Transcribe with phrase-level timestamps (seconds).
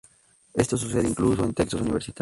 [0.55, 2.19] Esto sucede incluso en textos universitarios.